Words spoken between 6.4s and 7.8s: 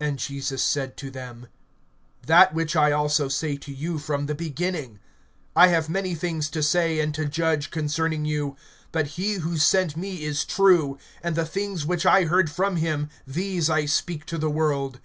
to say and to judge